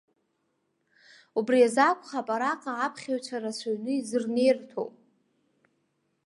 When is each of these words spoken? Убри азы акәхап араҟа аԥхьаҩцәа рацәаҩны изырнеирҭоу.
Убри 1.39 1.59
азы 1.67 1.81
акәхап 1.83 2.27
араҟа 2.35 2.73
аԥхьаҩцәа 2.85 3.37
рацәаҩны 3.43 3.91
изырнеирҭоу. 3.95 4.89